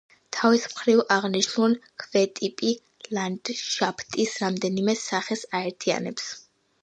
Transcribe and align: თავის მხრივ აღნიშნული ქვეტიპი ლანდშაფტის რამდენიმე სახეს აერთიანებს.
თავის 0.35 0.63
მხრივ 0.69 1.01
აღნიშნული 1.15 1.77
ქვეტიპი 2.03 2.71
ლანდშაფტის 3.19 4.33
რამდენიმე 4.45 4.95
სახეს 5.05 5.45
აერთიანებს. 5.61 6.27